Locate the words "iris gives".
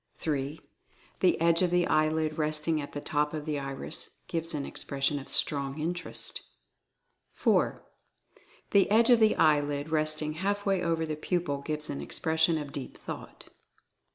3.59-4.55